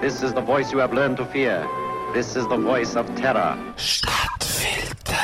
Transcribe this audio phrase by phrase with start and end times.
[0.00, 1.66] This is the voice you have learned to fear.
[2.14, 3.58] This is the voice of terror.
[3.76, 5.18] Stadtfilter.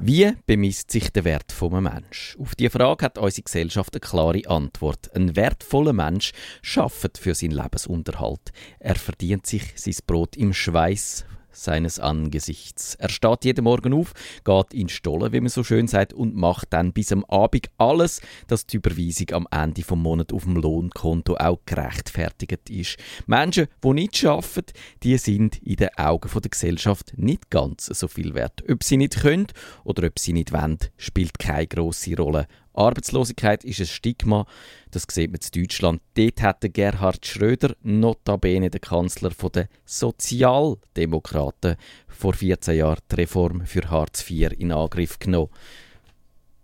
[0.00, 2.36] Wie bemisst sich der Wert von einem Mensch?
[2.40, 5.14] Auf diese Frage hat unsere Gesellschaft eine klare Antwort.
[5.14, 8.52] Ein wertvoller Mensch schafft für seinen Lebensunterhalt.
[8.80, 11.24] Er verdient sich sein Brot im Schweiß
[11.56, 12.94] seines Angesichts.
[12.96, 14.12] Er steht jeden Morgen auf,
[14.44, 18.20] geht in Stollen, wie man so schön sagt, und macht dann bis am Abend alles,
[18.46, 22.96] dass die Überweisung am Ende vom Monat auf dem Lohnkonto auch gerechtfertigt ist.
[23.26, 24.72] Menschen, die nicht arbeiten,
[25.02, 28.62] die sind in den Augen der Gesellschaft nicht ganz so viel wert.
[28.70, 29.46] Ob sie nicht können
[29.84, 32.46] oder ob sie nicht wollen, spielt keine grosse Rolle.
[32.76, 34.46] Arbeitslosigkeit ist ein Stigma,
[34.90, 36.02] das sieht man in Deutschland.
[36.14, 41.76] Dort hat Gerhard Schröder, notabene der Kanzler der Sozialdemokraten,
[42.08, 45.50] vor 14 Jahren die Reform für Hartz IV in Angriff genommen.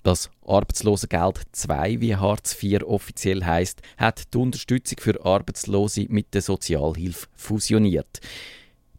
[0.03, 6.43] Das Arbeitslosengeld 2, wie Hartz IV offiziell heißt, hat die Unterstützung für Arbeitslose mit der
[6.43, 8.21] Sozialhilfe fusioniert.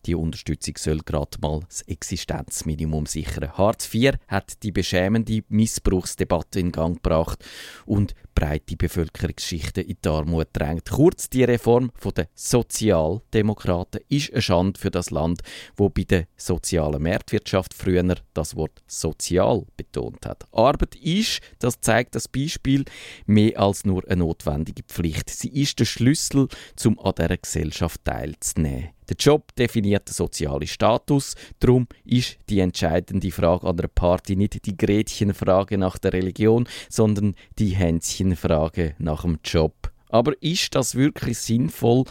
[0.06, 3.58] Die Unterstützung soll gerade mal das Existenzminimum sichern.
[3.58, 7.44] Hartz IV hat die beschämende Missbrauchsdebatte in Gang gebracht
[7.86, 10.90] und breite Bevölkerungsschichten in die Armut drängt.
[10.90, 15.42] Kurz, die Reform der Sozialdemokraten ist eine Schande für das Land,
[15.78, 20.46] wo bei der sozialen Marktwirtschaft früher das Wort sozial betont hat.
[20.52, 22.84] Arbeit ist, das zeigt das Beispiel,
[23.26, 25.30] mehr als nur eine notwendige Pflicht.
[25.30, 26.48] Sie ist der Schlüssel,
[26.86, 28.90] um an dieser Gesellschaft teilzunehmen.
[29.10, 34.66] Der Job definiert den sozialen Status, darum ist die entscheidende Frage an der Party nicht
[34.66, 39.92] die Gretchenfrage nach der Religion, sondern die Hänschenfrage nach dem Job.
[40.10, 42.06] Aber ist das wirklich sinnvoll?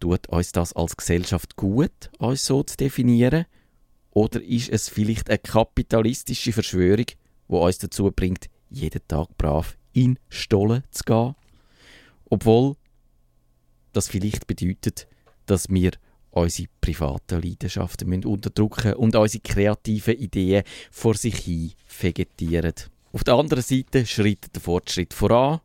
[0.00, 3.46] Tut uns das als Gesellschaft gut, uns so zu definieren?
[4.10, 7.06] Oder ist es vielleicht eine kapitalistische Verschwörung,
[7.48, 11.34] die uns dazu bringt, jeden Tag brav in Stollen zu gehen?
[12.30, 12.76] Obwohl
[13.92, 15.06] das vielleicht bedeutet,
[15.46, 15.92] dass wir
[16.30, 22.74] unsere privaten Leidenschaften müssen unterdrücken und unsere kreativen Ideen vor sich hin vegetieren.
[23.12, 25.60] Auf der anderen Seite schreitet der Fortschritt voran,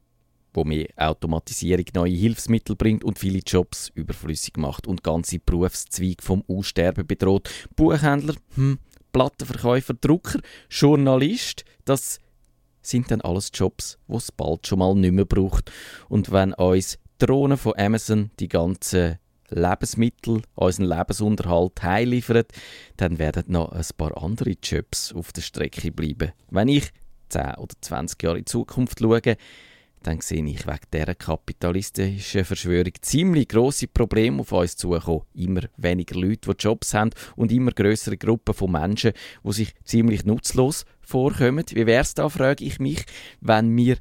[0.53, 6.43] wo mehr Automatisierung neue Hilfsmittel bringt und viele Jobs überflüssig macht und ganze Berufszweige vom
[6.47, 7.49] Aussterben bedroht.
[7.75, 8.79] Buchhändler, hm,
[9.11, 10.39] Plattenverkäufer, Drucker,
[10.69, 12.19] Journalist, das
[12.81, 15.71] sind dann alles Jobs, wo es bald schon mal nicht mehr braucht.
[16.09, 19.19] Und wenn uns Drohnen von Amazon die ganzen
[19.51, 22.45] Lebensmittel, unseren Lebensunterhalt heimliefern,
[22.97, 26.31] dann werden noch ein paar andere Jobs auf der Strecke bleiben.
[26.49, 26.89] Wenn ich
[27.29, 29.37] 10 oder 20 Jahre in Zukunft schaue,
[30.03, 35.25] dann sehe ich wegen dieser kapitalistischen Verschwörung ziemlich grosse Probleme auf uns zukommen.
[35.35, 39.13] Immer weniger Leute, die Jobs haben und immer größere Gruppen von Menschen,
[39.43, 41.65] die sich ziemlich nutzlos vorkommen.
[41.69, 43.05] Wie wäre es da, frage ich mich,
[43.41, 43.97] wenn wir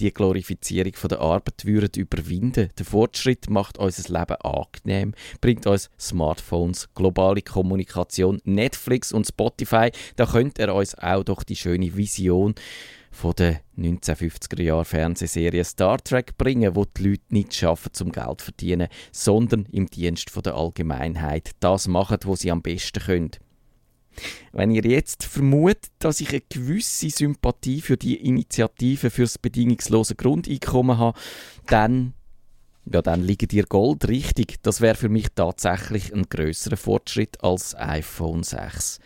[0.00, 2.70] die Glorifizierung von der Arbeit würden überwinden.
[2.78, 9.90] Der Fortschritt macht unser Leben angenehm, bringt uns Smartphones, globale Kommunikation, Netflix und Spotify.
[10.16, 12.54] Da könnt ihr uns auch doch die schöne Vision
[13.10, 18.40] von der 1950er Jahre Fernsehserie Star Trek bringen, wo die Leute nicht schaffen zum Geld
[18.40, 23.30] zu verdienen, sondern im Dienst der Allgemeinheit das machen, was sie am besten können.
[24.52, 30.98] Wenn ihr jetzt vermutet, dass ich eine gewisse Sympathie für die Initiative fürs bedingungslose Grundeinkommen
[30.98, 31.18] habe,
[31.66, 32.14] dann
[32.92, 34.56] ja, dann liegt ihr Gold richtig.
[34.62, 38.98] Das wäre für mich tatsächlich ein größerer Fortschritt als iPhone 6.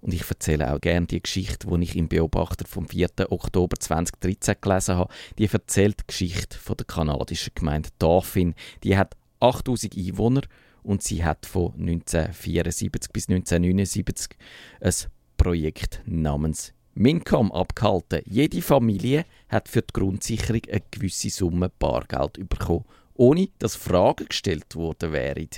[0.00, 3.30] Und ich erzähle auch gerne die Geschichte, die ich im Beobachter vom 4.
[3.30, 5.12] Oktober 2013 gelesen habe.
[5.38, 8.54] Die erzählt die Geschichte von der kanadischen Gemeinde Dauphin.
[8.82, 10.42] Die hat 8000 Einwohner
[10.82, 14.36] und sie hat von 1974 bis 1979
[14.80, 14.94] ein
[15.36, 18.22] Projekt namens Mincom abgehalten.
[18.26, 22.84] Jede Familie hat für die Grundsicherung eine gewisse Summe Bargeld bekommen,
[23.14, 25.48] ohne dass Fragen gestellt worden wären.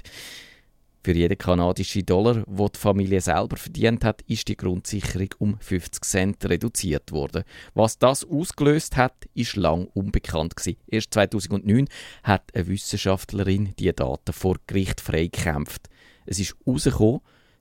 [1.05, 6.03] Für jeden kanadischen Dollar, wo die Familie selber verdient hat, ist die Grundsicherung um 50
[6.03, 7.45] Cent reduziert worden.
[7.75, 10.79] Was das ausgelöst hat, ist lang unbekannt gewesen.
[10.87, 11.89] Erst 2009
[12.23, 15.91] hat eine Wissenschaftlerin die Daten vor Gericht freigekämpft.
[16.25, 17.21] Es ist herausgekommen,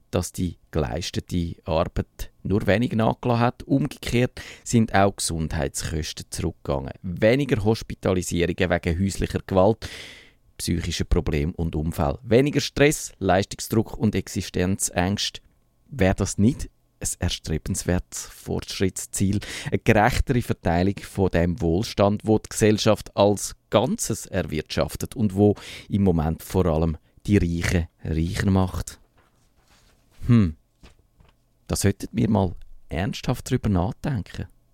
[0.10, 3.64] dass die geleistete Arbeit nur wenig nachgelassen hat.
[3.64, 6.94] Umgekehrt sind auch Gesundheitskosten zurückgegangen.
[7.02, 9.90] Weniger Hospitalisierungen wegen häuslicher Gewalt
[10.64, 12.20] psychische Probleme und Unfall.
[12.24, 15.42] Weniger Stress, Leistungsdruck und Existenzängste.
[15.88, 16.70] Wäre das nicht
[17.02, 25.18] ein erstrebenswertes Fortschrittsziel, eine gerechtere Verteilung von dem Wohlstand, wo die Gesellschaft als Ganzes erwirtschaftet
[25.18, 25.56] und wo
[25.90, 29.02] im Moment vor allem die Reichen reicher macht?
[30.28, 30.56] Hm,
[31.68, 32.56] da sollten wir mal
[32.88, 34.48] ernsthaft drüber nachdenken.